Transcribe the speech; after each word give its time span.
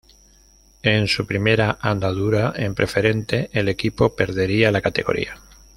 En 0.81 1.07
su 1.07 1.27
primera 1.27 1.77
andadura 1.79 2.53
en 2.55 2.73
Preferente 2.73 3.51
el 3.53 3.69
equipo 3.69 4.15
perdería 4.15 4.71
la 4.71 4.81
categoría. 4.81 5.37